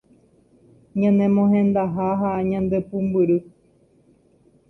ñane 0.99 1.25
mohendaha 1.35 2.05
ha 2.19 2.29
ñande 2.49 2.77
pumbyry 2.87 3.37